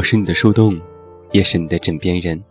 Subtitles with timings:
[0.00, 0.80] 我是你的树洞，
[1.30, 2.42] 也是你的枕边人。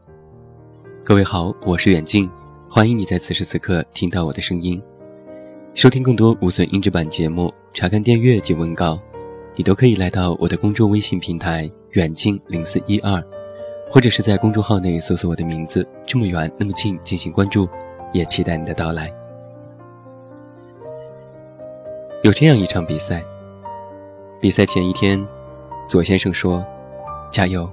[1.03, 2.29] 各位好，我是远近，
[2.69, 4.79] 欢迎你在此时此刻听到我的声音。
[5.73, 8.99] 收听更多无损音质版节目，查看电阅及文稿，
[9.55, 13.19] 你都可以来到我的公众微信平台远近零四一二，
[13.89, 17.67] 或者是在公众号内搜索我的名字这么远那么近进行关注，
[18.13, 19.11] 也期待你的到来。
[22.21, 23.23] 有这样一场比赛，
[24.39, 25.27] 比赛前一天，
[25.87, 26.63] 左先生说
[27.31, 27.71] ：“加油，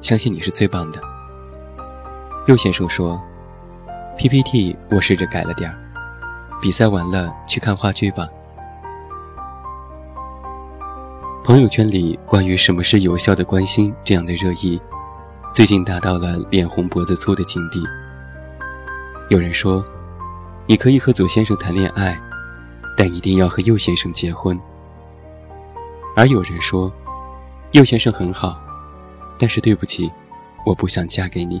[0.00, 1.00] 相信你是最棒的。”
[2.48, 3.20] 右先生说
[4.18, 5.76] ：“PPT 我试着改了点儿，
[6.60, 8.26] 比赛完了去看话剧吧。”
[11.44, 14.80] 朋友圈里关于什么是有效的关心这样的热议，
[15.52, 17.82] 最近达到了脸红脖子粗的境地。
[19.30, 19.84] 有人说
[20.66, 22.18] ：“你可以和左先生谈恋爱。”
[22.98, 24.58] 但一定要和右先生结婚。
[26.16, 26.90] 而有人说，
[27.72, 28.58] 右先生很好，
[29.38, 30.10] 但是对不起，
[30.64, 31.60] 我不想嫁给你。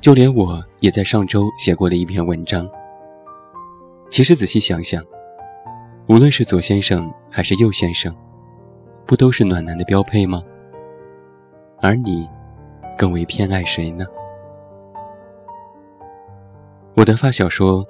[0.00, 2.68] 就连我也在上周写过了一篇文章。
[4.10, 5.02] 其实仔细想想，
[6.08, 8.14] 无论是左先生还是右先生，
[9.06, 10.42] 不都是暖男的标配吗？
[11.80, 12.28] 而你，
[12.96, 14.06] 更为偏爱谁呢？
[16.94, 17.86] 我的发小说。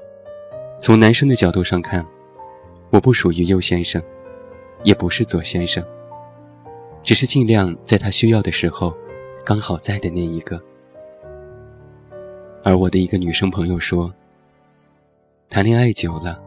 [0.81, 2.07] 从男生的角度上看，
[2.91, 4.01] 我不属于右先生，
[4.85, 5.85] 也不是左先生，
[7.09, 8.95] 只是尽量在他需要的时候，
[9.43, 10.63] 刚好在的那一个。
[12.63, 14.13] 而我的一个女生朋友说，
[15.49, 16.39] 谈恋爱久了，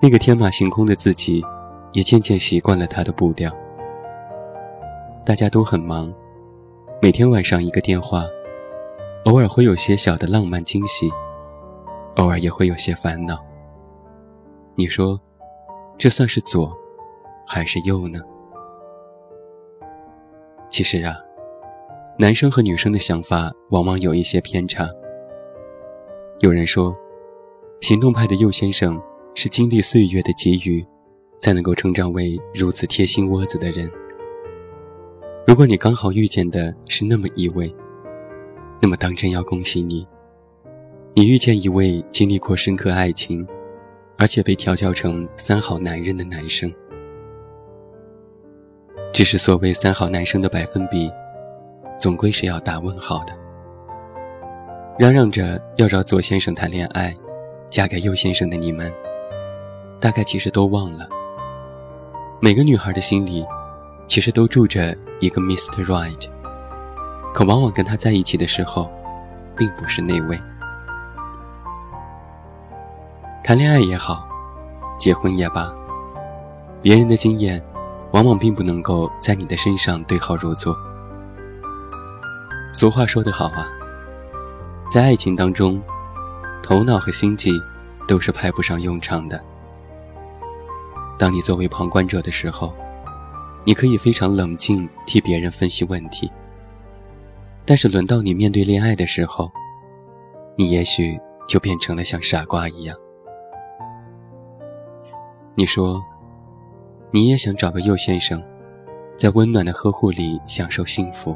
[0.00, 1.44] 那个天马行空的自己，
[1.92, 3.52] 也渐渐习惯了他的步调。
[5.26, 6.14] 大家都很忙，
[7.02, 8.22] 每天晚上一个电话，
[9.24, 11.10] 偶尔会有些小的浪漫惊喜。
[12.14, 13.44] 偶尔也会有些烦恼。
[14.76, 15.20] 你说，
[15.98, 16.78] 这算是左，
[17.44, 18.20] 还是右呢？
[20.78, 21.16] 其实啊，
[22.20, 24.88] 男生和女生的想法往往有一些偏差。
[26.38, 26.94] 有人说，
[27.80, 28.96] 行动派的右先生
[29.34, 30.86] 是经历岁月的给予，
[31.40, 33.90] 才能够成长为如此贴心窝子的人。
[35.48, 37.74] 如果你刚好遇见的是那么一位，
[38.80, 40.06] 那么当真要恭喜你。
[41.16, 43.44] 你遇见一位经历过深刻爱情，
[44.16, 46.72] 而且被调教成三好男人的男生。
[49.12, 51.10] 只是所谓三好男生的百分比，
[51.98, 53.32] 总归是要打问号的。
[54.98, 57.14] 嚷嚷着要找左先生谈恋爱，
[57.70, 58.92] 嫁给右先生的你们，
[60.00, 61.08] 大概其实都忘了，
[62.40, 63.46] 每个女孩的心里，
[64.06, 65.84] 其实都住着一个 Mr.
[65.84, 66.28] Right，
[67.32, 68.90] 可往往跟他在一起的时候，
[69.56, 70.38] 并不是那位。
[73.42, 74.28] 谈恋爱也好，
[74.98, 75.72] 结婚也罢，
[76.82, 77.64] 别人的经验，
[78.12, 80.76] 往往并不能够在你的身上对号入座。
[82.72, 83.66] 俗话说得好啊，
[84.90, 85.82] 在爱情当中，
[86.62, 87.50] 头脑和心计
[88.06, 89.42] 都是派不上用场的。
[91.18, 92.74] 当你作为旁观者的时候，
[93.64, 96.30] 你可以非常冷静替别人分析问题，
[97.66, 99.50] 但是轮到你面对恋爱的时候，
[100.56, 102.96] 你也许就变成了像傻瓜一样。
[105.54, 106.02] 你说，
[107.10, 108.42] 你也想找个右先生，
[109.16, 111.34] 在温暖的呵护里享受幸福。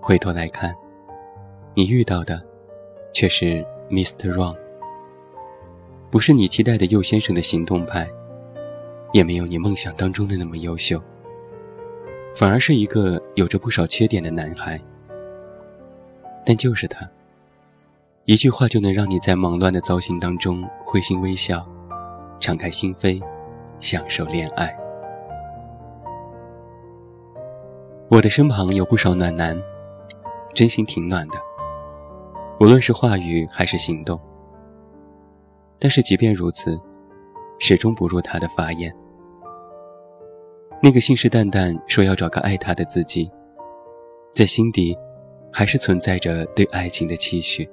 [0.00, 0.74] 回头来看，
[1.74, 2.42] 你遇到的
[3.12, 4.32] 却是 Mr.
[4.32, 4.56] Wrong，
[6.10, 8.10] 不是你期待的右先生的行动派，
[9.12, 11.00] 也没有你梦想当中的那么优秀，
[12.34, 14.80] 反而是一个有着不少缺点的男孩。
[16.44, 17.08] 但就是他，
[18.24, 21.64] 一句话就能让你在忙乱的糟心当中会心微笑。
[22.40, 23.22] 敞开心扉，
[23.82, 24.74] 享受恋爱。
[28.08, 29.60] 我的身旁有不少暖男，
[30.54, 31.38] 真心挺暖的，
[32.60, 34.18] 无论是话语还是行动。
[35.80, 36.80] 但是即便如此，
[37.58, 38.94] 始终不入他的法眼。
[40.80, 43.28] 那个信誓旦旦说要找个爱他的自己，
[44.32, 44.96] 在心底，
[45.52, 47.68] 还是存在着对爱情的期许。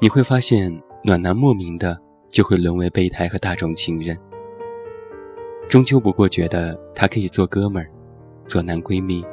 [0.00, 2.09] 你会发现，暖男莫名的。
[2.30, 4.16] 就会沦为备胎和大众情人，
[5.68, 7.90] 终究不过觉得他可以做哥们儿，
[8.46, 9.24] 做男闺蜜，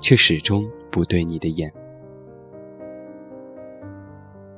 [0.00, 1.70] 却始终不对你的眼。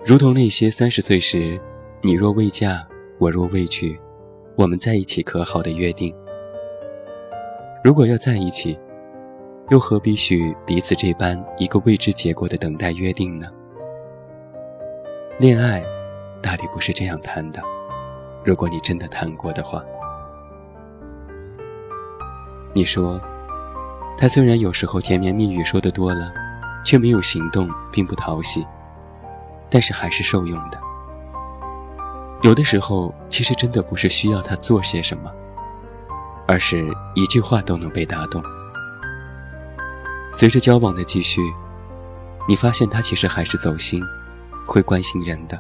[0.05, 1.59] 如同那些三十岁时，
[2.03, 2.87] 你若未嫁，
[3.19, 3.99] 我若未娶，
[4.57, 6.15] 我们在一起可好的约定。
[7.83, 8.79] 如果要在一起，
[9.71, 13.47] 又何必许彼此这般一个未知结果的等待约定呢？
[15.39, 15.83] 恋爱。
[16.45, 17.63] 大抵不是这样谈的。
[18.45, 19.83] 如果你真的谈过的话，
[22.75, 23.19] 你说，
[24.19, 26.31] 他虽然有时候甜言蜜语说的多了，
[26.85, 28.63] 却没有行动，并不讨喜，
[29.71, 30.79] 但是还是受用的。
[32.43, 35.33] 有的时候，其实真的不是需要他做些什么，
[36.47, 38.45] 而是一句话都能被打动。
[40.31, 41.41] 随着交往的继续，
[42.47, 44.03] 你发现他其实还是走心，
[44.67, 45.59] 会关心人的，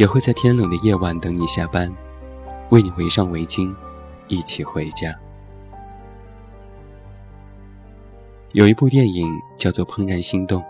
[0.00, 1.94] 也会在天冷的夜晚等你下班，
[2.70, 3.70] 为你围上围巾，
[4.28, 5.14] 一起回家。
[8.52, 10.62] 有一部电影叫做《怦然心动》，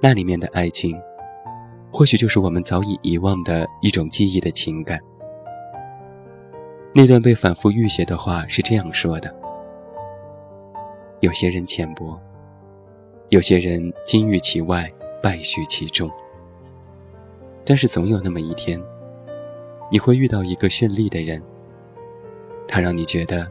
[0.00, 0.96] 那里面的爱情。
[1.90, 5.00] 或许就是我们早已遗忘的一种记忆的情感。
[6.94, 9.34] 那段被反复预写的话是这样说的：
[11.18, 12.16] 有些人浅薄，
[13.30, 14.88] 有些人金玉其外，
[15.20, 16.08] 败絮其中。
[17.68, 18.82] 但是总有那么一天，
[19.92, 21.42] 你会遇到一个绚丽的人，
[22.66, 23.46] 他让你觉得，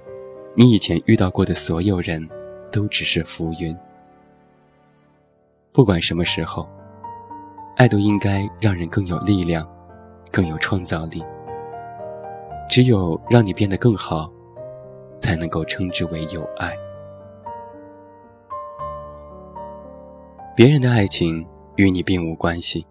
[0.56, 2.28] 你以前遇到过的所有人，
[2.72, 3.78] 都只是浮云。
[5.72, 6.68] 不管什么时候。
[7.75, 9.64] 爱都应该让人更有力量，
[10.31, 11.24] 更有创造力。
[12.68, 14.28] 只有让你变得更好，
[15.22, 16.75] 才能够称之为有爱。
[20.56, 22.88] 别人的爱情与你并无关系。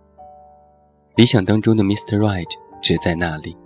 [1.16, 2.18] 理想当中的 Mr.
[2.18, 2.50] Right
[2.82, 3.56] 只在那里。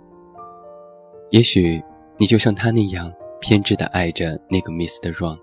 [1.31, 1.83] 也许
[2.15, 3.11] 你就像他那样
[3.41, 5.11] 偏执的爱着那个 Mr.
[5.11, 5.37] Wrong。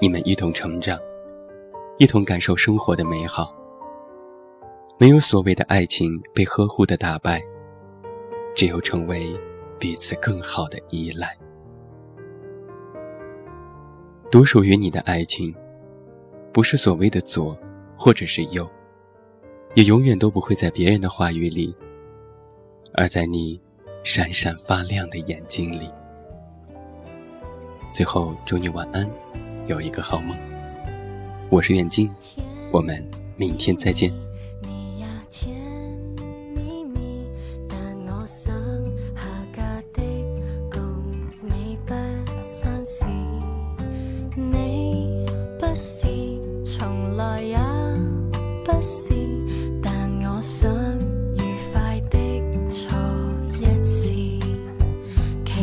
[0.00, 0.98] 你们一同成长，
[1.96, 3.54] 一同感受生活的美好。
[4.98, 7.40] 没有所谓的爱情被呵护的打败，
[8.52, 9.38] 只有成为
[9.78, 11.38] 彼此更好的依赖。
[14.28, 15.54] 独属于你的爱情，
[16.52, 17.56] 不是所谓的左，
[17.96, 18.68] 或者是右，
[19.74, 21.74] 也永远都不会在别人的话语里，
[22.94, 23.60] 而在你
[24.02, 25.90] 闪闪发亮的眼睛里。
[27.92, 29.08] 最后，祝你晚安，
[29.66, 30.36] 有一个好梦。
[31.50, 32.10] 我是远近，
[32.70, 33.04] 我们
[33.36, 34.12] 明天再见。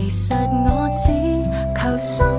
[0.05, 1.09] 其实我只
[1.73, 2.34] 求相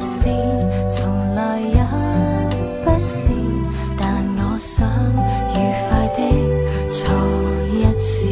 [0.00, 0.28] 是
[0.88, 1.74] 从来也
[2.84, 3.30] 不是
[3.98, 4.88] 但我想
[5.50, 5.56] 愉
[5.88, 6.18] 快的
[6.88, 7.12] 错
[7.74, 8.30] 一次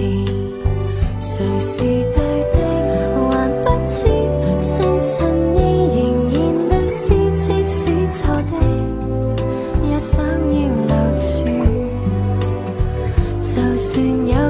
[1.18, 1.78] 谁是
[2.14, 2.20] 对
[2.52, 2.56] 的
[3.32, 4.06] 还不知
[4.62, 5.58] 新衬依
[5.96, 5.99] 仍
[6.30, 6.38] 然
[6.70, 7.04] 都是
[7.35, 7.82] 即使
[8.12, 8.52] 错的
[9.90, 10.56] 也想要
[10.87, 11.26] 留住
[13.42, 14.46] 就算有